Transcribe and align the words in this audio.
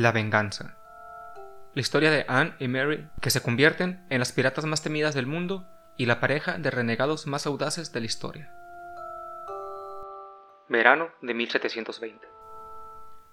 La 0.00 0.12
venganza. 0.12 0.78
La 1.74 1.82
historia 1.82 2.10
de 2.10 2.24
Anne 2.26 2.54
y 2.58 2.68
Mary, 2.68 3.06
que 3.20 3.28
se 3.28 3.42
convierten 3.42 4.02
en 4.08 4.18
las 4.18 4.32
piratas 4.32 4.64
más 4.64 4.82
temidas 4.82 5.14
del 5.14 5.26
mundo 5.26 5.68
y 5.98 6.06
la 6.06 6.20
pareja 6.20 6.56
de 6.56 6.70
renegados 6.70 7.26
más 7.26 7.44
audaces 7.44 7.92
de 7.92 8.00
la 8.00 8.06
historia. 8.06 8.50
Verano 10.70 11.10
de 11.20 11.34
1720. 11.34 12.26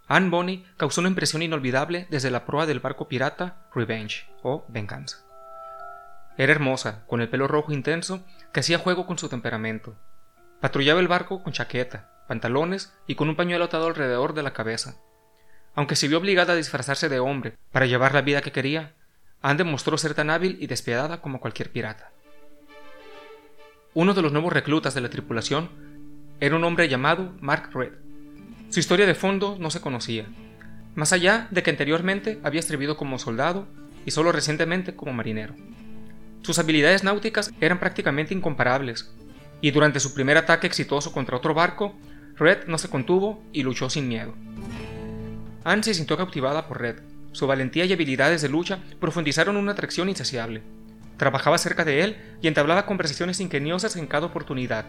Anne 0.10 0.30
Bonny 0.30 0.66
causó 0.76 1.00
una 1.00 1.10
impresión 1.10 1.42
inolvidable 1.42 2.06
desde 2.10 2.32
la 2.32 2.46
proa 2.46 2.66
del 2.66 2.82
barco 2.82 3.08
pirata 3.08 3.70
Revenge 3.74 4.30
o 4.44 4.66
Venganza. 4.68 5.20
Era 6.38 6.52
hermosa, 6.52 7.06
con 7.08 7.22
el 7.22 7.30
pelo 7.30 7.48
rojo 7.48 7.72
intenso 7.72 8.26
que 8.52 8.60
hacía 8.60 8.78
juego 8.78 9.08
con 9.08 9.18
su 9.18 9.30
temperamento. 9.30 9.96
Patrullaba 10.60 11.00
el 11.00 11.08
barco 11.08 11.42
con 11.44 11.54
chaqueta, 11.54 12.26
pantalones 12.28 12.94
y 13.08 13.16
con 13.16 13.30
un 13.30 13.38
pañuelo 13.38 13.64
atado 13.64 13.88
alrededor 13.88 14.34
de 14.34 14.44
la 14.44 14.52
cabeza. 14.52 14.96
Aunque 15.78 15.96
se 15.96 16.08
vio 16.08 16.18
obligada 16.18 16.54
a 16.54 16.56
disfrazarse 16.56 17.08
de 17.08 17.20
hombre 17.20 17.54
para 17.72 17.86
llevar 17.86 18.16
la 18.16 18.24
vida 18.24 18.42
que 18.42 18.52
quería, 18.52 18.96
Anne 19.44 19.60
demostró 19.60 19.96
ser 20.00 20.16
tan 20.16 20.32
hábil 20.32 20.58
y 20.60 20.66
despiadada 20.66 21.22
como 21.22 21.40
cualquier 21.40 21.72
pirata. 21.72 22.10
Uno 23.94 24.16
de 24.16 24.24
los 24.24 24.32
nuevos 24.32 24.52
reclutas 24.52 24.96
de 24.96 25.02
la 25.02 25.12
tripulación 25.12 25.70
era 26.40 26.56
un 26.56 26.64
hombre 26.64 26.90
llamado 26.90 27.32
Mark 27.42 27.70
Red. 27.76 27.92
Su 28.70 28.80
historia 28.80 29.06
de 29.06 29.14
fondo 29.14 29.56
no 29.60 29.70
se 29.70 29.80
conocía, 29.80 30.26
más 30.96 31.14
allá 31.14 31.48
de 31.52 31.62
que 31.62 31.70
anteriormente 31.70 32.40
había 32.44 32.64
servido 32.64 32.98
como 32.98 33.20
soldado 33.20 33.68
y 34.04 34.10
solo 34.10 34.32
recientemente 34.32 34.96
como 34.96 35.14
marinero. 35.14 35.54
Sus 36.42 36.58
habilidades 36.58 37.04
náuticas 37.04 37.54
eran 37.62 37.80
prácticamente 37.80 38.34
incomparables, 38.34 39.14
y 39.62 39.70
durante 39.70 40.00
su 40.00 40.16
primer 40.16 40.38
ataque 40.38 40.66
exitoso 40.66 41.12
contra 41.12 41.38
otro 41.38 41.54
barco, 41.54 41.94
Red 42.36 42.66
no 42.66 42.80
se 42.80 42.90
contuvo 42.90 43.44
y 43.54 43.62
luchó 43.62 43.92
sin 43.92 44.08
miedo. 44.08 44.34
Anne 45.68 45.84
se 45.84 45.94
sintió 45.94 46.16
cautivada 46.16 46.66
por 46.66 46.80
Red. 46.80 47.02
Su 47.34 47.46
valentía 47.46 47.84
y 47.84 47.92
habilidades 47.92 48.42
de 48.42 48.48
lucha 48.48 48.80
profundizaron 49.02 49.58
una 49.58 49.74
atracción 49.74 50.08
insaciable. 50.08 50.62
Trabajaba 51.18 51.58
cerca 51.58 51.84
de 51.84 52.06
él 52.06 52.18
y 52.42 52.48
entablaba 52.48 52.86
conversaciones 52.86 53.42
ingeniosas 53.42 53.98
en 53.98 54.08
cada 54.08 54.28
oportunidad. 54.28 54.86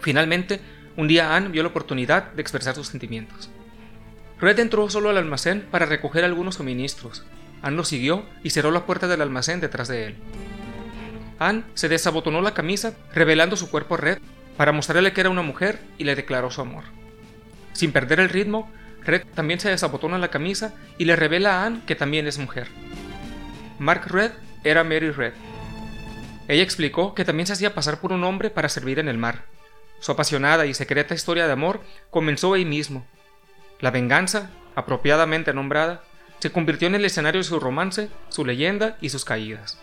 Finalmente, 0.00 0.62
un 0.96 1.06
día 1.06 1.36
Anne 1.36 1.50
vio 1.50 1.62
la 1.62 1.68
oportunidad 1.68 2.32
de 2.32 2.40
expresar 2.40 2.74
sus 2.74 2.88
sentimientos. 2.88 3.50
Red 4.40 4.58
entró 4.58 4.88
solo 4.88 5.10
al 5.10 5.18
almacén 5.18 5.66
para 5.70 5.84
recoger 5.84 6.24
algunos 6.24 6.54
suministros. 6.54 7.22
Anne 7.60 7.76
lo 7.76 7.84
siguió 7.84 8.24
y 8.42 8.50
cerró 8.50 8.70
la 8.70 8.86
puerta 8.86 9.06
del 9.06 9.20
almacén 9.20 9.60
detrás 9.60 9.88
de 9.88 10.06
él. 10.06 10.14
Anne 11.38 11.64
se 11.74 11.90
desabotonó 11.90 12.40
la 12.40 12.54
camisa, 12.54 12.94
revelando 13.12 13.54
su 13.54 13.68
cuerpo 13.68 13.96
a 13.96 13.98
Red, 13.98 14.18
para 14.56 14.72
mostrarle 14.72 15.12
que 15.12 15.20
era 15.20 15.28
una 15.28 15.42
mujer 15.42 15.78
y 15.98 16.04
le 16.04 16.16
declaró 16.16 16.50
su 16.50 16.62
amor. 16.62 16.84
Sin 17.74 17.92
perder 17.92 18.20
el 18.20 18.30
ritmo, 18.30 18.70
Red 19.06 19.24
también 19.34 19.60
se 19.60 19.68
desabotona 19.68 20.18
la 20.18 20.28
camisa 20.28 20.74
y 20.98 21.04
le 21.04 21.16
revela 21.16 21.62
a 21.62 21.66
Anne 21.66 21.82
que 21.86 21.94
también 21.94 22.26
es 22.26 22.38
mujer. 22.38 22.68
Mark 23.78 24.06
Red 24.06 24.32
era 24.64 24.84
Mary 24.84 25.10
Red. 25.10 25.34
Ella 26.48 26.62
explicó 26.62 27.14
que 27.14 27.24
también 27.24 27.46
se 27.46 27.54
hacía 27.54 27.74
pasar 27.74 28.00
por 28.00 28.12
un 28.12 28.24
hombre 28.24 28.50
para 28.50 28.68
servir 28.68 28.98
en 28.98 29.08
el 29.08 29.18
mar. 29.18 29.44
Su 30.00 30.12
apasionada 30.12 30.66
y 30.66 30.74
secreta 30.74 31.14
historia 31.14 31.46
de 31.46 31.52
amor 31.52 31.80
comenzó 32.10 32.54
ahí 32.54 32.64
mismo. 32.64 33.06
La 33.80 33.90
venganza, 33.90 34.50
apropiadamente 34.74 35.54
nombrada, 35.54 36.02
se 36.38 36.52
convirtió 36.52 36.88
en 36.88 36.94
el 36.94 37.04
escenario 37.04 37.40
de 37.40 37.44
su 37.44 37.58
romance, 37.58 38.10
su 38.28 38.44
leyenda 38.44 38.98
y 39.00 39.08
sus 39.08 39.24
caídas. 39.24 39.78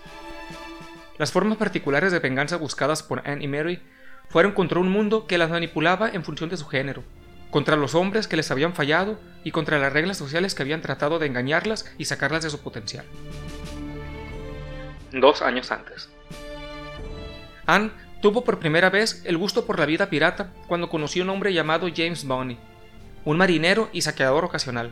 Las 1.18 1.32
formas 1.32 1.58
particulares 1.58 2.12
de 2.12 2.20
venganza 2.20 2.58
buscadas 2.58 3.02
por 3.02 3.28
Anne 3.28 3.44
y 3.44 3.48
Mary 3.48 3.82
fueron 4.30 4.52
contra 4.54 4.80
un 4.80 4.90
mundo 4.90 5.26
que 5.26 5.38
las 5.38 5.50
manipulaba 5.50 6.10
en 6.10 6.24
función 6.24 6.50
de 6.50 6.58
su 6.58 6.68
género, 6.68 7.04
contra 7.52 7.76
los 7.76 7.94
hombres 7.94 8.28
que 8.28 8.38
les 8.38 8.50
habían 8.50 8.74
fallado 8.74 9.20
y 9.44 9.52
contra 9.52 9.78
las 9.78 9.94
reglas 9.94 10.18
sociales 10.18 10.56
que 10.56 10.64
habían 10.64 10.82
tratado 10.82 11.20
de 11.20 11.28
engañarlas 11.28 11.86
y 11.98 12.06
sacarlas 12.06 12.44
de 12.44 12.50
su 12.50 12.60
potencial. 12.60 13.06
Dos 15.12 15.42
años 15.42 15.72
antes. 15.72 16.10
Anne 17.68 17.92
tuvo 18.22 18.44
por 18.44 18.60
primera 18.60 18.90
vez 18.90 19.22
el 19.26 19.38
gusto 19.38 19.66
por 19.66 19.78
la 19.78 19.86
vida 19.86 20.10
pirata 20.10 20.54
cuando 20.68 20.90
conoció 20.90 21.22
a 21.22 21.26
un 21.26 21.32
hombre 21.32 21.54
llamado 21.54 21.88
James 21.94 22.26
Bonney, 22.26 22.58
un 23.26 23.38
marinero 23.38 23.90
y 23.92 24.02
saqueador 24.02 24.46
ocasional. 24.46 24.92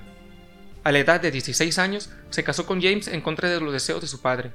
A 0.83 0.91
la 0.91 0.99
edad 0.99 1.21
de 1.21 1.31
16 1.31 1.79
años 1.79 2.11
se 2.29 2.43
casó 2.43 2.65
con 2.65 2.81
James 2.81 3.07
en 3.07 3.21
contra 3.21 3.49
de 3.49 3.59
los 3.59 3.71
deseos 3.71 4.01
de 4.01 4.07
su 4.07 4.21
padre. 4.21 4.51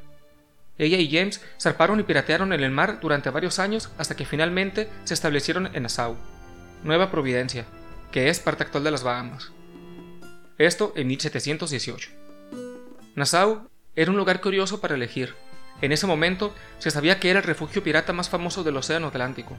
Ella 0.77 0.99
y 0.99 1.11
James 1.11 1.41
zarparon 1.61 2.01
y 2.01 2.03
piratearon 2.03 2.53
en 2.53 2.63
el 2.63 2.71
mar 2.71 2.99
durante 3.01 3.31
varios 3.31 3.59
años 3.59 3.91
hasta 3.97 4.17
que 4.17 4.27
finalmente 4.27 4.89
se 5.05 5.15
establecieron 5.15 5.71
en 5.73 5.85
Nassau, 5.85 6.17
Nueva 6.83 7.11
Providencia, 7.11 7.65
que 8.13 8.29
es 8.29 8.41
parte 8.41 8.65
actual 8.65 8.85
de 8.85 8.91
las 8.91 9.03
Bahamas. 9.03 9.53
Esto 10.59 10.93
en 10.97 11.09
1718. 11.09 12.11
Nassau 13.17 13.69
era 13.97 14.11
un 14.11 14.17
lugar 14.17 14.41
curioso 14.41 14.81
para 14.81 14.95
elegir. 14.95 15.35
En 15.81 15.93
ese 15.93 16.07
momento 16.07 16.55
se 16.79 16.91
sabía 16.91 17.19
que 17.19 17.31
era 17.31 17.41
el 17.41 17.47
refugio 17.47 17.83
pirata 17.83 18.13
más 18.13 18.29
famoso 18.29 18.63
del 18.63 18.77
Océano 18.77 19.09
Atlántico. 19.09 19.57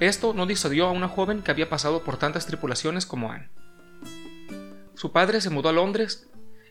Esto 0.00 0.34
no 0.34 0.46
disuadió 0.46 0.86
a 0.86 0.92
una 0.92 1.08
joven 1.08 1.42
que 1.42 1.50
había 1.50 1.68
pasado 1.68 2.02
por 2.04 2.16
tantas 2.16 2.46
tripulaciones 2.46 3.06
como 3.06 3.30
Anne. 3.30 3.48
Su 4.94 5.12
padre 5.12 5.40
se 5.40 5.50
mudó 5.50 5.68
a 5.68 5.72
Londres 5.72 6.28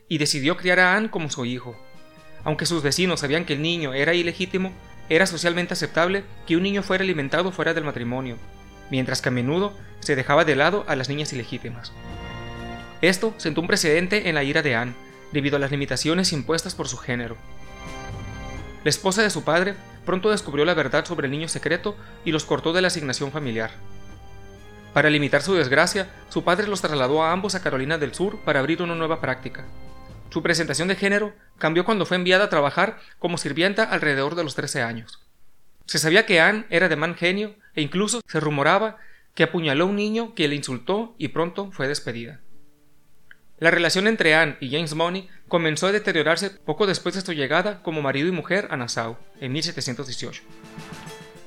y 0.08 0.18
decidió 0.18 0.56
criar 0.56 0.80
a 0.80 0.96
Anne 0.96 1.10
como 1.10 1.30
su 1.30 1.44
hijo. 1.44 1.76
Aunque 2.44 2.66
sus 2.66 2.82
vecinos 2.82 3.20
sabían 3.20 3.44
que 3.44 3.54
el 3.54 3.62
niño 3.62 3.94
era 3.94 4.14
ilegítimo, 4.14 4.72
era 5.08 5.26
socialmente 5.26 5.74
aceptable 5.74 6.24
que 6.46 6.56
un 6.56 6.62
niño 6.62 6.82
fuera 6.82 7.04
alimentado 7.04 7.52
fuera 7.52 7.74
del 7.74 7.84
matrimonio, 7.84 8.36
mientras 8.90 9.22
que 9.22 9.28
a 9.28 9.32
menudo 9.32 9.76
se 10.00 10.16
dejaba 10.16 10.44
de 10.44 10.56
lado 10.56 10.84
a 10.88 10.96
las 10.96 11.08
niñas 11.08 11.32
ilegítimas. 11.32 11.92
Esto 13.00 13.34
sentó 13.36 13.60
un 13.60 13.66
precedente 13.66 14.28
en 14.28 14.34
la 14.34 14.44
ira 14.44 14.62
de 14.62 14.74
Anne, 14.74 14.94
debido 15.32 15.56
a 15.56 15.60
las 15.60 15.70
limitaciones 15.70 16.32
impuestas 16.32 16.74
por 16.74 16.88
su 16.88 16.96
género. 16.96 17.36
La 18.84 18.90
esposa 18.90 19.22
de 19.22 19.30
su 19.30 19.44
padre 19.44 19.74
pronto 20.04 20.30
descubrió 20.30 20.64
la 20.64 20.74
verdad 20.74 21.04
sobre 21.04 21.26
el 21.26 21.32
niño 21.32 21.48
secreto 21.48 21.96
y 22.24 22.32
los 22.32 22.44
cortó 22.44 22.72
de 22.72 22.82
la 22.82 22.88
asignación 22.88 23.32
familiar. 23.32 23.70
Para 24.92 25.10
limitar 25.10 25.42
su 25.42 25.54
desgracia, 25.54 26.08
su 26.28 26.44
padre 26.44 26.68
los 26.68 26.80
trasladó 26.80 27.24
a 27.24 27.32
ambos 27.32 27.54
a 27.54 27.62
Carolina 27.62 27.98
del 27.98 28.14
Sur 28.14 28.38
para 28.44 28.60
abrir 28.60 28.80
una 28.80 28.94
nueva 28.94 29.20
práctica. 29.20 29.64
Su 30.30 30.42
presentación 30.42 30.88
de 30.88 30.96
género 30.96 31.32
cambió 31.58 31.84
cuando 31.84 32.06
fue 32.06 32.16
enviada 32.16 32.44
a 32.44 32.48
trabajar 32.48 32.98
como 33.18 33.38
sirvienta 33.38 33.84
alrededor 33.84 34.34
de 34.34 34.44
los 34.44 34.54
13 34.54 34.82
años. 34.82 35.23
Se 35.86 35.98
sabía 35.98 36.26
que 36.26 36.40
Anne 36.40 36.66
era 36.70 36.88
de 36.88 36.96
mal 36.96 37.14
genio 37.14 37.54
e 37.74 37.82
incluso 37.82 38.20
se 38.26 38.40
rumoraba 38.40 38.98
que 39.34 39.42
apuñaló 39.42 39.84
a 39.84 39.88
un 39.88 39.96
niño 39.96 40.34
que 40.34 40.48
le 40.48 40.54
insultó 40.54 41.14
y 41.18 41.28
pronto 41.28 41.70
fue 41.72 41.88
despedida. 41.88 42.40
La 43.58 43.70
relación 43.70 44.06
entre 44.06 44.34
Anne 44.34 44.56
y 44.60 44.70
James 44.70 44.94
Money 44.94 45.28
comenzó 45.48 45.86
a 45.86 45.92
deteriorarse 45.92 46.50
poco 46.50 46.86
después 46.86 47.14
de 47.14 47.20
su 47.20 47.32
llegada 47.32 47.82
como 47.82 48.02
marido 48.02 48.28
y 48.28 48.32
mujer 48.32 48.68
a 48.70 48.76
Nassau, 48.76 49.16
en 49.40 49.52
1718. 49.52 50.42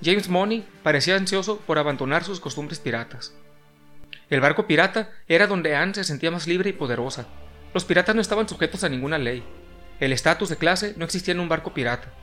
James 0.04 0.30
Money 0.30 0.66
parecía 0.84 1.16
ansioso 1.16 1.60
por 1.60 1.78
abandonar 1.78 2.24
sus 2.24 2.40
costumbres 2.40 2.80
piratas. 2.80 3.34
El 4.30 4.42
barco 4.42 4.68
pirata 4.68 5.12
era 5.28 5.48
donde 5.48 5.76
Anne 5.76 5.96
se 5.96 6.04
sentía 6.04 6.32
más 6.32 6.48
libre 6.48 6.70
y 6.70 6.74
poderosa. 6.74 7.28
Los 7.74 7.86
piratas 7.86 8.16
no 8.16 8.22
estaban 8.22 8.48
sujetos 8.48 8.84
a 8.84 8.90
ninguna 8.90 9.18
ley. 9.18 9.44
El 10.00 10.14
estatus 10.14 10.50
de 10.50 10.58
clase 10.58 10.94
no 10.98 11.06
existía 11.06 11.34
en 11.34 11.40
un 11.40 11.50
barco 11.50 11.74
pirata. 11.74 12.14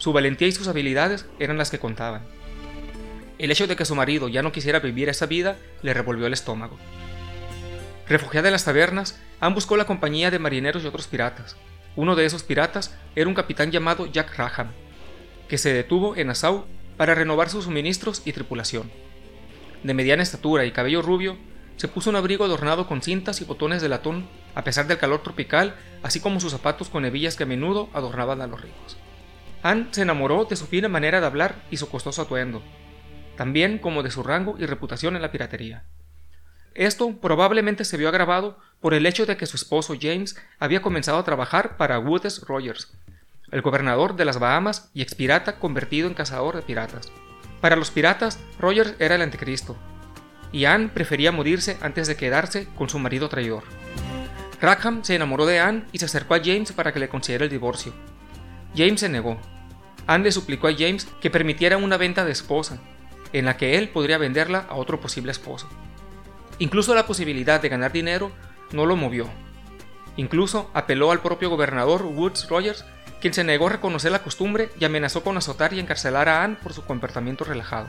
Su 0.00 0.14
valentía 0.14 0.48
y 0.48 0.52
sus 0.52 0.66
habilidades 0.66 1.26
eran 1.38 1.58
las 1.58 1.70
que 1.70 1.78
contaban. 1.78 2.22
El 3.38 3.50
hecho 3.50 3.66
de 3.66 3.76
que 3.76 3.84
su 3.84 3.94
marido 3.94 4.28
ya 4.30 4.40
no 4.40 4.50
quisiera 4.50 4.80
vivir 4.80 5.10
esa 5.10 5.26
vida 5.26 5.58
le 5.82 5.92
revolvió 5.92 6.26
el 6.26 6.32
estómago. 6.32 6.78
Refugiada 8.08 8.48
en 8.48 8.52
las 8.52 8.64
tabernas, 8.64 9.20
Anne 9.40 9.54
buscó 9.54 9.76
la 9.76 9.84
compañía 9.84 10.30
de 10.30 10.38
marineros 10.38 10.82
y 10.82 10.86
otros 10.86 11.06
piratas. 11.06 11.56
Uno 11.96 12.16
de 12.16 12.24
esos 12.24 12.42
piratas 12.42 12.96
era 13.14 13.28
un 13.28 13.34
capitán 13.34 13.72
llamado 13.72 14.06
Jack 14.06 14.38
Raham, 14.38 14.68
que 15.48 15.58
se 15.58 15.74
detuvo 15.74 16.16
en 16.16 16.28
Nassau 16.28 16.64
para 16.96 17.14
renovar 17.14 17.50
sus 17.50 17.64
suministros 17.64 18.22
y 18.24 18.32
tripulación. 18.32 18.90
De 19.82 19.92
mediana 19.92 20.22
estatura 20.22 20.64
y 20.64 20.72
cabello 20.72 21.02
rubio, 21.02 21.36
se 21.76 21.88
puso 21.88 22.08
un 22.08 22.16
abrigo 22.16 22.46
adornado 22.46 22.86
con 22.86 23.02
cintas 23.02 23.42
y 23.42 23.44
botones 23.44 23.82
de 23.82 23.90
latón 23.90 24.26
a 24.54 24.64
pesar 24.64 24.86
del 24.86 24.96
calor 24.96 25.22
tropical, 25.22 25.74
así 26.02 26.20
como 26.20 26.40
sus 26.40 26.52
zapatos 26.52 26.88
con 26.88 27.04
hebillas 27.04 27.36
que 27.36 27.42
a 27.42 27.46
menudo 27.46 27.90
adornaban 27.92 28.40
a 28.40 28.46
los 28.46 28.62
ricos. 28.62 28.96
Anne 29.62 29.88
se 29.90 30.02
enamoró 30.02 30.46
de 30.46 30.56
su 30.56 30.66
fina 30.66 30.88
manera 30.88 31.20
de 31.20 31.26
hablar 31.26 31.62
y 31.70 31.76
su 31.76 31.88
costoso 31.88 32.22
atuendo, 32.22 32.62
también 33.36 33.78
como 33.78 34.02
de 34.02 34.10
su 34.10 34.22
rango 34.22 34.56
y 34.58 34.66
reputación 34.66 35.16
en 35.16 35.22
la 35.22 35.30
piratería. 35.30 35.84
Esto 36.74 37.16
probablemente 37.20 37.84
se 37.84 37.96
vio 37.96 38.08
agravado 38.08 38.58
por 38.80 38.94
el 38.94 39.04
hecho 39.04 39.26
de 39.26 39.36
que 39.36 39.46
su 39.46 39.56
esposo 39.56 39.94
James 40.00 40.36
había 40.58 40.80
comenzado 40.80 41.18
a 41.18 41.24
trabajar 41.24 41.76
para 41.76 41.98
Woodes 41.98 42.42
Rogers, 42.42 42.92
el 43.50 43.60
gobernador 43.60 44.16
de 44.16 44.24
las 44.24 44.38
Bahamas 44.38 44.90
y 44.94 45.02
expirata 45.02 45.58
convertido 45.58 46.08
en 46.08 46.14
cazador 46.14 46.56
de 46.56 46.62
piratas. 46.62 47.10
Para 47.60 47.76
los 47.76 47.90
piratas, 47.90 48.38
Rogers 48.58 48.94
era 48.98 49.16
el 49.16 49.22
anticristo, 49.22 49.76
y 50.52 50.64
Anne 50.64 50.88
prefería 50.88 51.32
morirse 51.32 51.76
antes 51.82 52.08
de 52.08 52.16
quedarse 52.16 52.66
con 52.76 52.88
su 52.88 52.98
marido 52.98 53.28
traidor. 53.28 53.64
Rackham 54.60 55.04
se 55.04 55.14
enamoró 55.14 55.46
de 55.46 55.58
Anne 55.58 55.84
y 55.92 55.98
se 55.98 56.04
acercó 56.04 56.34
a 56.34 56.40
James 56.42 56.72
para 56.72 56.92
que 56.92 57.00
le 57.00 57.08
concediera 57.08 57.44
el 57.44 57.50
divorcio. 57.50 57.92
James 58.74 59.00
se 59.00 59.08
negó. 59.08 59.38
Anne 60.06 60.24
le 60.24 60.32
suplicó 60.32 60.68
a 60.68 60.74
James 60.76 61.06
que 61.20 61.30
permitiera 61.30 61.76
una 61.76 61.96
venta 61.96 62.24
de 62.24 62.32
esposa, 62.32 62.78
en 63.32 63.44
la 63.44 63.56
que 63.56 63.78
él 63.78 63.88
podría 63.88 64.18
venderla 64.18 64.66
a 64.68 64.74
otro 64.74 65.00
posible 65.00 65.32
esposo. 65.32 65.68
Incluso 66.58 66.94
la 66.94 67.06
posibilidad 67.06 67.60
de 67.60 67.68
ganar 67.68 67.92
dinero 67.92 68.32
no 68.72 68.86
lo 68.86 68.96
movió. 68.96 69.28
Incluso 70.16 70.70
apeló 70.74 71.12
al 71.12 71.20
propio 71.20 71.48
gobernador 71.48 72.02
Woods 72.02 72.48
Rogers, 72.48 72.84
quien 73.20 73.34
se 73.34 73.44
negó 73.44 73.66
a 73.66 73.70
reconocer 73.70 74.12
la 74.12 74.22
costumbre 74.22 74.70
y 74.78 74.84
amenazó 74.84 75.22
con 75.22 75.36
azotar 75.36 75.72
y 75.72 75.80
encarcelar 75.80 76.28
a 76.28 76.42
Anne 76.42 76.56
por 76.62 76.72
su 76.72 76.84
comportamiento 76.84 77.44
relajado. 77.44 77.88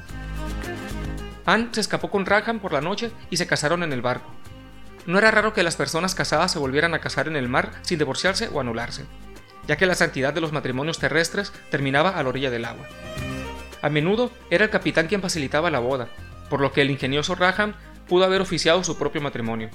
Anne 1.45 1.69
se 1.71 1.81
escapó 1.81 2.09
con 2.09 2.25
Rackham 2.25 2.59
por 2.59 2.73
la 2.73 2.81
noche 2.81 3.11
y 3.29 3.37
se 3.37 3.47
casaron 3.47 3.83
en 3.83 3.93
el 3.93 4.01
barco. 4.01 4.29
No 5.07 5.17
era 5.17 5.31
raro 5.31 5.53
que 5.53 5.63
las 5.63 5.75
personas 5.75 6.13
casadas 6.13 6.51
se 6.51 6.59
volvieran 6.59 6.93
a 6.93 6.99
casar 6.99 7.27
en 7.27 7.35
el 7.35 7.49
mar 7.49 7.71
sin 7.81 7.97
divorciarse 7.97 8.49
o 8.53 8.59
anularse, 8.59 9.05
ya 9.67 9.77
que 9.77 9.85
la 9.85 9.95
santidad 9.95 10.33
de 10.33 10.41
los 10.41 10.51
matrimonios 10.51 10.99
terrestres 10.99 11.53
terminaba 11.69 12.11
a 12.11 12.23
la 12.23 12.29
orilla 12.29 12.51
del 12.51 12.65
agua. 12.65 12.87
A 13.81 13.89
menudo 13.89 14.31
era 14.49 14.65
el 14.65 14.69
capitán 14.69 15.07
quien 15.07 15.21
facilitaba 15.21 15.71
la 15.71 15.79
boda, 15.79 16.07
por 16.49 16.61
lo 16.61 16.71
que 16.71 16.81
el 16.81 16.91
ingenioso 16.91 17.35
Rackham 17.35 17.73
pudo 18.07 18.25
haber 18.25 18.41
oficiado 18.41 18.83
su 18.83 18.97
propio 18.97 19.21
matrimonio. 19.21 19.69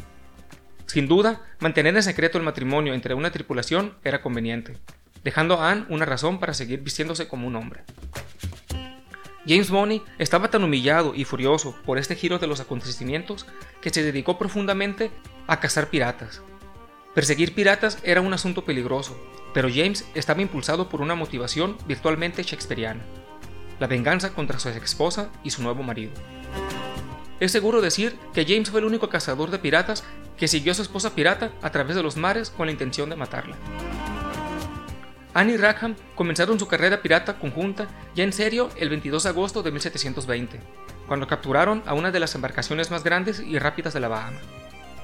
Sin 0.86 1.08
duda, 1.08 1.40
mantener 1.58 1.96
en 1.96 2.02
secreto 2.02 2.38
el 2.38 2.44
matrimonio 2.44 2.94
entre 2.94 3.14
una 3.14 3.30
tripulación 3.30 3.94
era 4.04 4.22
conveniente, 4.22 4.78
dejando 5.24 5.60
a 5.60 5.70
Anne 5.70 5.86
una 5.88 6.04
razón 6.04 6.38
para 6.38 6.54
seguir 6.54 6.80
vistiéndose 6.80 7.26
como 7.28 7.46
un 7.48 7.56
hombre. 7.56 7.82
James 9.48 9.70
Bonney 9.70 10.02
estaba 10.18 10.50
tan 10.50 10.64
humillado 10.64 11.14
y 11.14 11.24
furioso 11.24 11.76
por 11.84 11.98
este 11.98 12.16
giro 12.16 12.38
de 12.38 12.48
los 12.48 12.60
acontecimientos 12.60 13.46
que 13.80 13.90
se 13.90 14.02
dedicó 14.02 14.38
profundamente 14.38 15.10
a 15.46 15.60
cazar 15.60 15.88
piratas. 15.88 16.42
Perseguir 17.16 17.54
piratas 17.54 17.96
era 18.02 18.20
un 18.20 18.34
asunto 18.34 18.66
peligroso, 18.66 19.18
pero 19.54 19.70
James 19.74 20.06
estaba 20.14 20.42
impulsado 20.42 20.90
por 20.90 21.00
una 21.00 21.14
motivación 21.14 21.78
virtualmente 21.86 22.42
shakespeariana, 22.42 23.06
la 23.80 23.86
venganza 23.86 24.34
contra 24.34 24.58
su 24.58 24.68
esposa 24.68 25.30
y 25.42 25.48
su 25.48 25.62
nuevo 25.62 25.82
marido. 25.82 26.12
Es 27.40 27.52
seguro 27.52 27.80
decir 27.80 28.18
que 28.34 28.44
James 28.44 28.68
fue 28.68 28.80
el 28.80 28.86
único 28.86 29.08
cazador 29.08 29.50
de 29.50 29.58
piratas 29.58 30.04
que 30.36 30.46
siguió 30.46 30.72
a 30.72 30.74
su 30.74 30.82
esposa 30.82 31.14
pirata 31.14 31.52
a 31.62 31.72
través 31.72 31.96
de 31.96 32.02
los 32.02 32.18
mares 32.18 32.50
con 32.50 32.66
la 32.66 32.72
intención 32.72 33.08
de 33.08 33.16
matarla. 33.16 33.56
Anne 35.32 35.54
y 35.54 35.56
Rackham 35.56 35.96
comenzaron 36.16 36.58
su 36.58 36.68
carrera 36.68 37.00
pirata 37.00 37.38
conjunta 37.38 37.88
ya 38.14 38.24
en 38.24 38.34
serio 38.34 38.68
el 38.76 38.90
22 38.90 39.22
de 39.22 39.28
agosto 39.30 39.62
de 39.62 39.70
1720, 39.70 40.60
cuando 41.08 41.26
capturaron 41.26 41.82
a 41.86 41.94
una 41.94 42.10
de 42.10 42.20
las 42.20 42.34
embarcaciones 42.34 42.90
más 42.90 43.04
grandes 43.04 43.40
y 43.40 43.58
rápidas 43.58 43.94
de 43.94 44.00
la 44.00 44.08
Bahama, 44.08 44.40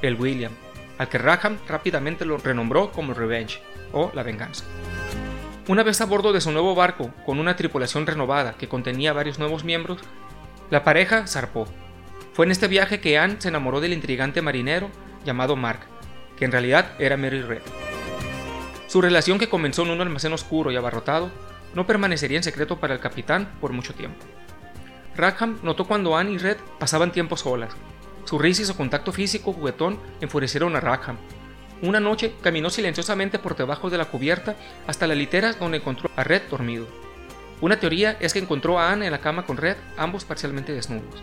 el 0.03 0.17
William, 0.17 0.53
al 1.02 1.08
que 1.08 1.19
Rackham 1.19 1.58
rápidamente 1.66 2.25
lo 2.25 2.38
renombró 2.38 2.93
como 2.93 3.12
Revenge, 3.12 3.60
o 3.93 4.12
La 4.14 4.22
Venganza. 4.22 4.64
Una 5.69 5.82
vez 5.82 6.00
a 6.00 6.06
bordo 6.06 6.32
de 6.32 6.40
su 6.40 6.52
nuevo 6.52 6.75
barco, 6.75 7.10
con 7.26 7.40
una 7.40 7.56
tripulación 7.56 8.06
renovada 8.06 8.54
que 8.54 8.69
contenía 8.69 9.12
varios 9.12 9.38
nuevos 9.38 9.64
miembros, 9.64 10.00
la 10.70 10.84
pareja 10.84 11.26
zarpó. 11.26 11.66
Fue 12.34 12.46
en 12.46 12.52
este 12.52 12.69
viaje 12.69 13.00
que 13.00 13.19
Anne 13.19 13.37
se 13.38 13.49
enamoró 13.49 13.81
del 13.81 13.93
intrigante 13.93 14.43
marinero 14.43 14.90
llamado 15.25 15.56
Mark, 15.56 15.81
que 16.37 16.44
en 16.44 16.52
realidad 16.52 16.93
era 16.99 17.16
Mary 17.16 17.43
Red. 17.43 17.62
Su 18.87 19.02
relación 19.02 19.38
que 19.38 19.48
comenzó 19.48 19.82
en 19.82 19.90
un 19.90 20.00
almacén 20.00 20.32
oscuro 20.32 20.70
y 20.70 20.76
abarrotado 20.76 21.31
no 21.75 21.87
permanecería 21.87 22.37
en 22.37 22.44
secreto 22.44 22.78
para 22.78 22.94
el 22.94 23.00
capitán 23.00 23.50
por 23.60 23.72
mucho 23.72 23.93
tiempo. 23.94 24.25
Rackham 25.16 25.58
notó 25.62 25.84
cuando 25.84 26.16
Anne 26.16 26.32
y 26.32 26.38
Red 26.38 26.58
pasaban 26.78 27.10
tiempo 27.10 27.37
solas. 27.37 27.75
Su 28.24 28.38
risa 28.38 28.62
y 28.62 28.64
su 28.64 28.76
contacto 28.76 29.12
físico 29.12 29.52
juguetón 29.52 29.98
enfurecieron 30.20 30.76
a 30.76 30.80
Rackham. 30.80 31.19
Una 31.82 31.98
noche 31.98 32.32
caminó 32.40 32.70
silenciosamente 32.70 33.38
por 33.38 33.56
debajo 33.56 33.90
de 33.90 33.98
la 33.98 34.04
cubierta 34.04 34.56
hasta 34.86 35.06
la 35.06 35.14
litera 35.14 35.52
donde 35.54 35.78
encontró 35.78 36.10
a 36.14 36.22
Red 36.22 36.42
dormido. 36.48 36.86
Una 37.60 37.78
teoría 37.78 38.16
es 38.20 38.32
que 38.32 38.38
encontró 38.38 38.78
a 38.78 38.92
Anne 38.92 39.06
en 39.06 39.12
la 39.12 39.20
cama 39.20 39.44
con 39.44 39.56
Red, 39.56 39.76
ambos 39.96 40.24
parcialmente 40.24 40.72
desnudos. 40.72 41.22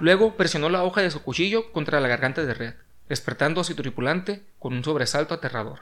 Luego 0.00 0.36
presionó 0.36 0.68
la 0.68 0.84
hoja 0.84 1.02
de 1.02 1.10
su 1.10 1.22
cuchillo 1.22 1.72
contra 1.72 2.00
la 2.00 2.08
garganta 2.08 2.44
de 2.44 2.54
Red, 2.54 2.74
despertando 3.08 3.60
a 3.60 3.64
su 3.64 3.74
tripulante 3.74 4.42
con 4.58 4.72
un 4.72 4.84
sobresalto 4.84 5.34
aterrador. 5.34 5.80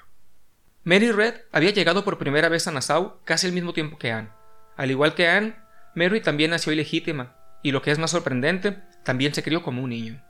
Mary 0.83 1.13
Red 1.13 1.35
había 1.53 1.71
llegado 1.71 2.05
por 2.05 2.19
primera 2.19 2.49
vez 2.49 2.67
a 2.67 2.71
Nassau 2.71 3.21
casi 3.25 3.47
al 3.47 3.53
mismo 3.53 3.73
tiempo 3.73 3.99
que 3.99 4.13
Anne. 4.13 4.31
Al 4.77 4.91
igual 4.91 5.15
que 5.15 5.29
Anne, 5.29 5.57
Mary 5.95 6.23
también 6.23 6.51
nació 6.51 6.73
ilegítima, 6.73 7.37
y 7.63 7.73
lo 7.73 7.83
que 7.83 7.91
es 7.91 7.99
más 7.99 8.13
sorprendente, 8.13 8.79
también 9.05 9.35
se 9.35 9.43
crió 9.43 9.63
como 9.63 9.83
un 9.83 9.91
niño. 9.91 10.23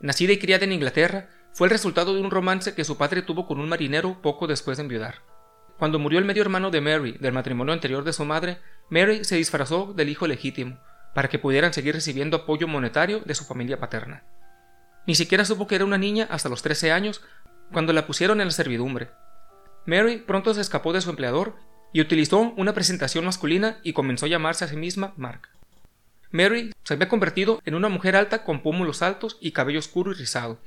Nacida 0.00 0.32
y 0.32 0.38
criada 0.38 0.64
en 0.64 0.72
Inglaterra, 0.72 1.28
fue 1.52 1.66
el 1.66 1.72
resultado 1.72 2.14
de 2.14 2.20
un 2.20 2.30
romance 2.30 2.74
que 2.74 2.84
su 2.84 2.98
padre 2.98 3.22
tuvo 3.22 3.46
con 3.46 3.60
un 3.60 3.68
marinero 3.68 4.20
poco 4.20 4.46
después 4.46 4.76
de 4.76 4.82
enviudar. 4.82 5.22
Cuando 5.78 5.98
murió 5.98 6.18
el 6.18 6.24
medio 6.24 6.42
hermano 6.42 6.70
de 6.70 6.80
Mary 6.80 7.16
del 7.18 7.32
matrimonio 7.32 7.72
anterior 7.72 8.04
de 8.04 8.12
su 8.12 8.24
madre, 8.24 8.58
Mary 8.90 9.24
se 9.24 9.36
disfrazó 9.36 9.92
del 9.94 10.08
hijo 10.08 10.26
legítimo, 10.26 10.78
para 11.14 11.28
que 11.28 11.38
pudieran 11.38 11.72
seguir 11.72 11.94
recibiendo 11.94 12.36
apoyo 12.36 12.68
monetario 12.68 13.20
de 13.20 13.34
su 13.34 13.44
familia 13.44 13.80
paterna. 13.80 14.24
Ni 15.06 15.14
siquiera 15.14 15.44
supo 15.44 15.66
que 15.66 15.76
era 15.76 15.84
una 15.84 15.98
niña 15.98 16.26
hasta 16.30 16.48
los 16.48 16.62
13 16.62 16.92
años, 16.92 17.22
cuando 17.72 17.92
la 17.92 18.06
pusieron 18.06 18.40
en 18.40 18.48
la 18.48 18.52
servidumbre, 18.52 19.10
Mary 19.86 20.18
pronto 20.18 20.52
se 20.52 20.60
escapó 20.60 20.92
de 20.92 21.00
su 21.00 21.10
empleador 21.10 21.54
y 21.92 22.00
utilizó 22.00 22.40
una 22.56 22.74
presentación 22.74 23.24
masculina 23.24 23.78
y 23.84 23.92
comenzó 23.92 24.26
a 24.26 24.28
llamarse 24.28 24.64
a 24.64 24.68
sí 24.68 24.76
misma 24.76 25.14
Mark. 25.16 25.48
Mary 26.32 26.72
se 26.82 26.94
había 26.94 27.08
convertido 27.08 27.60
en 27.64 27.74
una 27.74 27.88
mujer 27.88 28.16
alta 28.16 28.44
con 28.44 28.62
pómulos 28.62 29.02
altos 29.02 29.38
y 29.40 29.52
cabello 29.52 29.78
oscuro 29.78 30.10
y 30.10 30.14
rizado, 30.14 30.58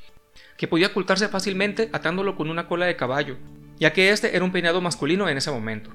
que 0.58 0.68
podía 0.68 0.88
ocultarse 0.88 1.28
fácilmente 1.28 1.90
atándolo 1.92 2.36
con 2.36 2.50
una 2.50 2.68
cola 2.68 2.86
de 2.86 2.96
caballo, 2.96 3.38
ya 3.78 3.94
que 3.94 4.12
este 4.12 4.36
era 4.36 4.46
un 4.46 4.52
peinado 4.52 4.82
masculino 4.82 5.28
en 5.28 5.38
ese 5.38 5.52
momento. 5.52 5.92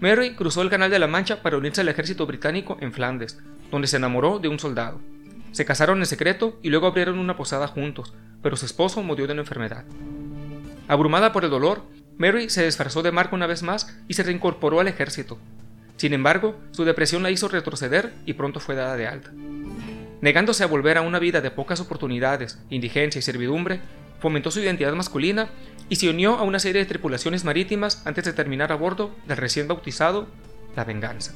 Mary 0.00 0.34
cruzó 0.34 0.62
el 0.62 0.70
Canal 0.70 0.90
de 0.90 0.98
la 0.98 1.06
Mancha 1.06 1.42
para 1.42 1.56
unirse 1.56 1.80
al 1.80 1.88
ejército 1.88 2.26
británico 2.26 2.76
en 2.80 2.92
Flandes, 2.92 3.38
donde 3.70 3.88
se 3.88 3.96
enamoró 3.96 4.38
de 4.38 4.48
un 4.48 4.58
soldado. 4.58 5.00
Se 5.52 5.64
casaron 5.64 5.98
en 5.98 6.06
secreto 6.06 6.58
y 6.62 6.68
luego 6.68 6.86
abrieron 6.86 7.18
una 7.18 7.36
posada 7.36 7.68
juntos, 7.68 8.12
pero 8.42 8.56
su 8.56 8.66
esposo 8.66 9.02
murió 9.02 9.26
de 9.26 9.32
una 9.32 9.42
enfermedad. 9.42 9.84
Abrumada 10.88 11.32
por 11.32 11.44
el 11.44 11.50
dolor, 11.50 11.84
Mary 12.18 12.50
se 12.50 12.64
disfrazó 12.64 13.02
de 13.02 13.12
Mark 13.12 13.32
una 13.32 13.46
vez 13.46 13.62
más 13.62 13.96
y 14.08 14.14
se 14.14 14.22
reincorporó 14.22 14.80
al 14.80 14.88
ejército. 14.88 15.38
Sin 15.96 16.12
embargo, 16.12 16.56
su 16.72 16.84
depresión 16.84 17.22
la 17.22 17.30
hizo 17.30 17.48
retroceder 17.48 18.12
y 18.26 18.34
pronto 18.34 18.60
fue 18.60 18.74
dada 18.74 18.96
de 18.96 19.06
alta. 19.06 19.30
Negándose 20.20 20.64
a 20.64 20.68
volver 20.68 20.98
a 20.98 21.02
una 21.02 21.18
vida 21.18 21.40
de 21.40 21.50
pocas 21.50 21.80
oportunidades, 21.80 22.58
indigencia 22.70 23.18
y 23.18 23.22
servidumbre, 23.22 23.80
fomentó 24.20 24.50
su 24.50 24.60
identidad 24.60 24.92
masculina 24.94 25.48
y 25.88 25.96
se 25.96 26.08
unió 26.08 26.36
a 26.36 26.42
una 26.42 26.58
serie 26.58 26.80
de 26.82 26.88
tripulaciones 26.88 27.44
marítimas 27.44 28.06
antes 28.06 28.24
de 28.24 28.32
terminar 28.32 28.72
a 28.72 28.76
bordo 28.76 29.14
del 29.26 29.36
recién 29.36 29.68
bautizado 29.68 30.28
La 30.76 30.84
Venganza. 30.84 31.34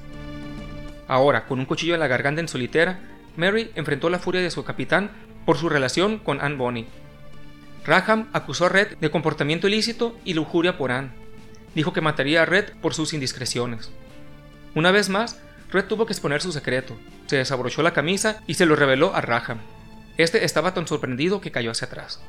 Ahora, 1.07 1.47
con 1.47 1.59
un 1.59 1.67
cuchillo 1.67 1.95
en 1.95 2.01
la 2.01 2.09
garganta 2.09 2.41
en 2.41 2.49
solitera, 2.49 2.99
Mary 3.37 3.71
enfrentó 3.75 4.11
la 4.11 4.19
furia 4.19 4.41
de 4.41 4.51
su 4.51 4.65
capitán 4.65 5.11
por 5.45 5.57
su 5.57 5.69
relación 5.69 6.19
con 6.19 6.41
Anne 6.41 6.57
Bonny, 6.57 6.87
Raham 7.89 8.29
acusó 8.35 8.67
a 8.67 8.69
Red 8.69 8.99
de 8.99 9.11
comportamiento 9.11 9.67
ilícito 9.67 10.15
y 10.23 10.35
lujuria 10.35 10.77
por 10.77 10.93
Anne. 10.93 11.09
Dijo 11.75 11.95
que 11.95 12.03
mataría 12.03 12.43
a 12.43 12.45
Red 12.45 12.73
por 12.83 12.93
sus 12.93 13.15
indiscreciones. 13.15 13.91
Una 14.75 14.91
vez 14.91 15.09
más, 15.09 15.41
Red 15.71 15.87
tuvo 15.87 16.07
que 16.07 16.13
exponer 16.13 16.41
su 16.41 16.53
secreto. 16.53 16.97
Se 17.27 17.37
desabrochó 17.37 17.83
la 17.83 17.93
camisa 17.93 18.43
y 18.47 18.55
se 18.55 18.67
lo 18.67 18.77
reveló 18.77 19.15
a 19.15 19.21
Raham. 19.21 19.59
Este 20.17 20.45
estaba 20.45 20.75
tan 20.75 20.87
sorprendido 20.87 21.41
que 21.41 21.51
cayó 21.51 21.71
hacia 21.71 21.87
atrás. 21.87 22.21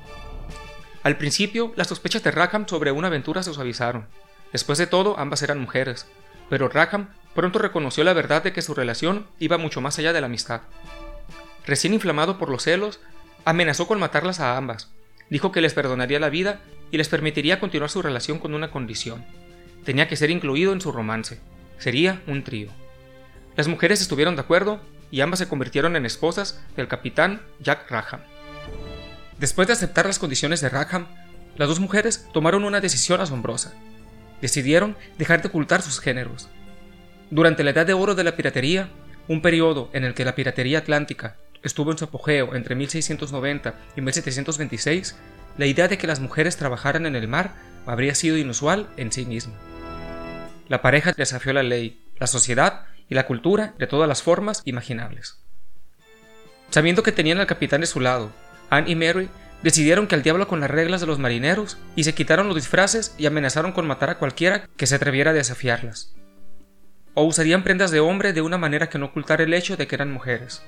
Al 1.03 1.17
principio, 1.17 1.73
las 1.75 1.87
sospechas 1.87 2.23
de 2.23 2.31
Raham 2.31 2.67
sobre 2.67 2.91
una 2.91 3.07
aventura 3.07 3.41
se 3.43 3.53
suavizaron. 3.53 4.07
Después 4.51 4.77
de 4.77 4.87
todo, 4.87 5.17
ambas 5.17 5.41
eran 5.43 5.59
mujeres, 5.59 6.07
pero 6.49 6.67
Raham 6.67 7.09
pronto 7.33 7.59
reconoció 7.59 8.03
la 8.03 8.13
verdad 8.13 8.43
de 8.43 8.51
que 8.51 8.61
su 8.61 8.73
relación 8.73 9.27
iba 9.39 9.57
mucho 9.57 9.79
más 9.79 9.97
allá 9.99 10.11
de 10.11 10.21
la 10.21 10.27
amistad. 10.27 10.61
Recién 11.65 11.93
inflamado 11.93 12.37
por 12.37 12.49
los 12.49 12.63
celos, 12.63 12.99
amenazó 13.45 13.87
con 13.87 13.99
matarlas 13.99 14.39
a 14.39 14.57
ambas, 14.57 14.91
dijo 15.29 15.51
que 15.51 15.61
les 15.61 15.73
perdonaría 15.73 16.19
la 16.19 16.29
vida 16.29 16.61
y 16.91 16.97
les 16.97 17.07
permitiría 17.07 17.59
continuar 17.59 17.89
su 17.89 18.01
relación 18.01 18.39
con 18.39 18.53
una 18.53 18.71
condición. 18.71 19.23
Tenía 19.85 20.07
que 20.07 20.17
ser 20.17 20.31
incluido 20.31 20.73
en 20.73 20.81
su 20.81 20.91
romance. 20.91 21.39
Sería 21.79 22.21
un 22.27 22.43
trío. 22.43 22.69
Las 23.55 23.67
mujeres 23.67 24.01
estuvieron 24.01 24.35
de 24.35 24.41
acuerdo 24.41 24.81
y 25.11 25.21
ambas 25.21 25.39
se 25.39 25.47
convirtieron 25.47 25.95
en 25.95 26.05
esposas 26.05 26.61
del 26.75 26.87
capitán 26.87 27.41
Jack 27.59 27.89
Rackham. 27.89 28.21
Después 29.39 29.67
de 29.67 29.73
aceptar 29.73 30.05
las 30.05 30.19
condiciones 30.19 30.61
de 30.61 30.69
Rackham, 30.69 31.07
las 31.55 31.69
dos 31.69 31.79
mujeres 31.79 32.27
tomaron 32.33 32.65
una 32.65 32.81
decisión 32.81 33.21
asombrosa. 33.21 33.73
Decidieron 34.41 34.97
dejar 35.17 35.41
de 35.41 35.47
ocultar 35.47 35.81
sus 35.81 35.99
géneros. 35.99 36.49
Durante 37.31 37.63
la 37.63 37.71
edad 37.71 37.85
de 37.85 37.93
oro 37.93 38.15
de 38.15 38.23
la 38.23 38.35
piratería, 38.35 38.89
un 39.27 39.41
periodo 39.41 39.89
en 39.93 40.03
el 40.03 40.13
que 40.13 40.25
la 40.25 40.35
piratería 40.35 40.79
atlántica 40.79 41.37
estuvo 41.63 41.91
en 41.91 41.97
su 41.97 42.05
apogeo 42.05 42.55
entre 42.55 42.75
1690 42.75 43.75
y 43.95 44.01
1726, 44.01 45.15
la 45.57 45.65
idea 45.65 45.87
de 45.87 45.97
que 45.97 46.07
las 46.07 46.19
mujeres 46.19 46.57
trabajaran 46.57 47.05
en 47.05 47.15
el 47.15 47.27
mar 47.27 47.53
habría 47.85 48.15
sido 48.15 48.37
inusual 48.37 48.89
en 48.97 49.11
sí 49.11 49.25
misma. 49.25 49.53
La 50.69 50.83
pareja 50.83 51.13
desafió 51.13 51.51
la 51.51 51.63
ley, 51.63 51.99
la 52.19 52.27
sociedad 52.27 52.85
y 53.09 53.15
la 53.15 53.25
cultura 53.25 53.73
de 53.79 53.87
todas 53.87 54.07
las 54.07 54.21
formas 54.21 54.61
imaginables. 54.65 55.39
Sabiendo 56.69 57.01
que 57.01 57.11
tenían 57.11 57.39
al 57.39 57.47
capitán 57.47 57.81
de 57.81 57.87
su 57.87 57.99
lado, 57.99 58.31
Anne 58.69 58.91
y 58.91 58.95
Mary 58.95 59.29
decidieron 59.63 60.05
que 60.05 60.13
al 60.13 60.21
diablo 60.21 60.47
con 60.47 60.59
las 60.59 60.69
reglas 60.69 61.01
de 61.01 61.07
los 61.07 61.17
marineros 61.17 61.79
y 61.95 62.03
se 62.03 62.13
quitaron 62.13 62.47
los 62.47 62.55
disfraces 62.55 63.15
y 63.17 63.25
amenazaron 63.25 63.71
con 63.71 63.87
matar 63.87 64.11
a 64.11 64.19
cualquiera 64.19 64.69
que 64.77 64.85
se 64.85 64.93
atreviera 64.93 65.31
a 65.31 65.33
desafiarlas. 65.33 66.13
O 67.15 67.23
usarían 67.23 67.63
prendas 67.63 67.89
de 67.89 67.99
hombre 67.99 68.31
de 68.31 68.41
una 68.41 68.59
manera 68.59 68.89
que 68.89 68.99
no 68.99 69.07
ocultara 69.07 69.43
el 69.43 69.53
hecho 69.55 69.75
de 69.75 69.87
que 69.87 69.95
eran 69.95 70.13
mujeres. 70.13 70.61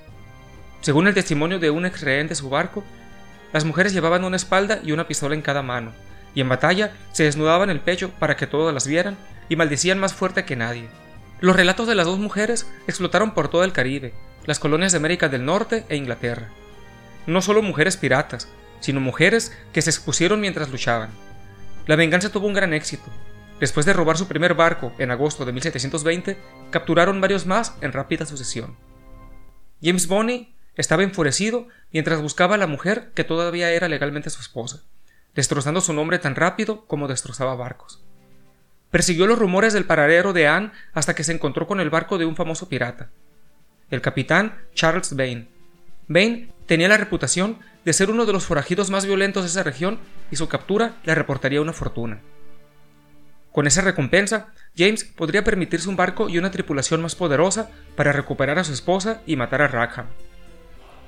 Según 0.81 1.07
el 1.07 1.13
testimonio 1.13 1.59
de 1.59 1.69
un 1.69 1.85
ex 1.85 2.01
rehén 2.01 2.27
de 2.27 2.33
su 2.33 2.49
barco, 2.49 2.83
las 3.53 3.65
mujeres 3.65 3.93
llevaban 3.93 4.23
una 4.23 4.37
espalda 4.37 4.79
y 4.83 4.93
una 4.93 5.07
pistola 5.07 5.35
en 5.35 5.43
cada 5.43 5.61
mano, 5.61 5.93
y 6.33 6.41
en 6.41 6.49
batalla 6.49 6.93
se 7.11 7.23
desnudaban 7.23 7.69
el 7.69 7.79
pecho 7.79 8.11
para 8.19 8.35
que 8.35 8.47
todos 8.47 8.73
las 8.73 8.87
vieran 8.87 9.17
y 9.49 9.55
maldecían 9.55 9.99
más 9.99 10.13
fuerte 10.13 10.45
que 10.45 10.55
nadie. 10.55 10.89
Los 11.39 11.55
relatos 11.55 11.87
de 11.87 11.95
las 11.95 12.05
dos 12.05 12.19
mujeres 12.19 12.71
explotaron 12.87 13.33
por 13.33 13.49
todo 13.49 13.63
el 13.63 13.73
Caribe, 13.73 14.13
las 14.45 14.59
colonias 14.59 14.91
de 14.91 14.97
América 14.97 15.29
del 15.29 15.45
Norte 15.45 15.85
e 15.89 15.95
Inglaterra. 15.95 16.49
No 17.27 17.41
solo 17.41 17.61
mujeres 17.61 17.97
piratas, 17.97 18.47
sino 18.79 18.99
mujeres 18.99 19.55
que 19.73 19.81
se 19.81 19.89
expusieron 19.89 20.39
mientras 20.39 20.69
luchaban. 20.69 21.09
La 21.87 21.95
venganza 21.95 22.31
tuvo 22.31 22.47
un 22.47 22.53
gran 22.53 22.73
éxito. 22.73 23.09
Después 23.59 23.85
de 23.85 23.93
robar 23.93 24.17
su 24.17 24.27
primer 24.27 24.55
barco 24.55 24.91
en 24.97 25.11
agosto 25.11 25.45
de 25.45 25.53
1720, 25.53 26.37
capturaron 26.71 27.21
varios 27.21 27.45
más 27.45 27.75
en 27.81 27.91
rápida 27.91 28.25
sucesión. 28.25 28.75
James 29.81 30.07
Bonney 30.07 30.55
estaba 30.75 31.03
enfurecido 31.03 31.67
mientras 31.91 32.21
buscaba 32.21 32.55
a 32.55 32.57
la 32.57 32.67
mujer 32.67 33.11
que 33.13 33.23
todavía 33.23 33.71
era 33.71 33.87
legalmente 33.87 34.29
su 34.29 34.41
esposa, 34.41 34.83
destrozando 35.35 35.81
su 35.81 35.93
nombre 35.93 36.19
tan 36.19 36.35
rápido 36.35 36.85
como 36.85 37.07
destrozaba 37.07 37.55
barcos. 37.55 38.01
Persiguió 38.89 39.27
los 39.27 39.39
rumores 39.39 39.73
del 39.73 39.85
paradero 39.85 40.33
de 40.33 40.47
Anne 40.47 40.71
hasta 40.93 41.15
que 41.15 41.23
se 41.23 41.31
encontró 41.31 41.67
con 41.67 41.79
el 41.79 41.89
barco 41.89 42.17
de 42.17 42.25
un 42.25 42.35
famoso 42.35 42.67
pirata, 42.67 43.09
el 43.89 44.01
capitán 44.01 44.57
Charles 44.73 45.15
Bain. 45.15 45.47
Bain 46.07 46.51
tenía 46.65 46.89
la 46.89 46.97
reputación 46.97 47.59
de 47.85 47.93
ser 47.93 48.09
uno 48.09 48.25
de 48.25 48.33
los 48.33 48.45
forajidos 48.45 48.89
más 48.89 49.05
violentos 49.05 49.43
de 49.43 49.49
esa 49.49 49.63
región 49.63 49.99
y 50.29 50.35
su 50.35 50.47
captura 50.47 50.95
le 51.03 51.15
reportaría 51.15 51.61
una 51.61 51.73
fortuna. 51.73 52.19
Con 53.51 53.67
esa 53.67 53.81
recompensa, 53.81 54.53
James 54.77 55.03
podría 55.03 55.43
permitirse 55.43 55.89
un 55.89 55.97
barco 55.97 56.29
y 56.29 56.37
una 56.37 56.51
tripulación 56.51 57.01
más 57.01 57.15
poderosa 57.15 57.69
para 57.95 58.13
recuperar 58.13 58.59
a 58.59 58.63
su 58.63 58.71
esposa 58.71 59.21
y 59.25 59.35
matar 59.35 59.61
a 59.61 59.67
Rackham. 59.67 60.07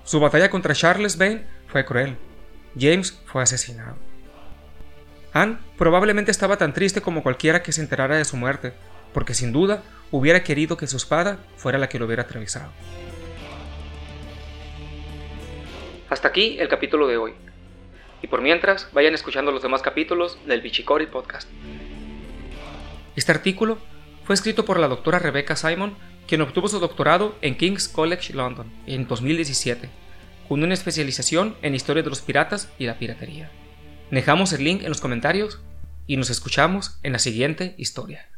Su 0.03 0.20
batalla 0.20 0.50
contra 0.50 0.75
Charles 0.75 1.18
Bain 1.18 1.46
fue 1.68 1.86
cruel. 1.86 2.18
James 2.77 3.18
fue 3.25 3.44
asesinado. 3.44 3.96
Anne 5.33 5.57
probablemente 5.77 6.29
estaba 6.29 6.57
tan 6.57 6.73
triste 6.73 7.01
como 7.01 7.23
cualquiera 7.23 7.63
que 7.63 7.71
se 7.71 7.81
enterara 7.81 8.17
de 8.17 8.25
su 8.25 8.37
muerte, 8.37 8.73
porque 9.13 9.33
sin 9.33 9.51
duda 9.51 9.83
hubiera 10.11 10.43
querido 10.43 10.77
que 10.77 10.87
su 10.87 10.97
espada 10.97 11.39
fuera 11.57 11.79
la 11.79 11.89
que 11.89 11.97
lo 11.97 12.05
hubiera 12.05 12.23
atravesado. 12.23 12.71
Hasta 16.09 16.27
aquí 16.27 16.57
el 16.59 16.67
capítulo 16.67 17.07
de 17.07 17.17
hoy. 17.17 17.33
Y 18.21 18.27
por 18.27 18.41
mientras, 18.41 18.87
vayan 18.93 19.15
escuchando 19.15 19.51
los 19.51 19.63
demás 19.63 19.81
capítulos 19.81 20.37
del 20.45 20.61
Bichicori 20.61 21.07
Podcast. 21.07 21.49
Este 23.15 23.31
artículo 23.31 23.79
fue 24.23 24.35
escrito 24.35 24.63
por 24.63 24.79
la 24.79 24.87
doctora 24.87 25.17
Rebecca 25.17 25.55
Simon, 25.55 25.97
quien 26.27 26.41
obtuvo 26.41 26.67
su 26.67 26.79
doctorado 26.79 27.35
en 27.41 27.57
King's 27.57 27.87
College 27.87 28.33
London 28.33 28.71
en 28.85 29.07
2017, 29.07 29.89
con 30.47 30.63
una 30.63 30.75
especialización 30.75 31.55
en 31.63 31.73
historia 31.73 32.03
de 32.03 32.09
los 32.09 32.21
piratas 32.21 32.71
y 32.77 32.85
la 32.85 32.99
piratería. 32.99 33.49
Dejamos 34.12 34.53
el 34.53 34.63
link 34.63 34.83
en 34.83 34.89
los 34.89 35.01
comentarios 35.01 35.62
y 36.07 36.17
nos 36.17 36.29
escuchamos 36.29 37.00
en 37.03 37.13
la 37.13 37.19
siguiente 37.19 37.75
historia. 37.77 38.32